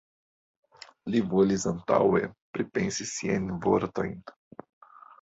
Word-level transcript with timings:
Li 1.15 1.21
volis 1.33 1.67
antaŭe 1.73 2.23
pripensi 2.57 3.09
siajn 3.13 3.49
vortojn. 3.69 4.21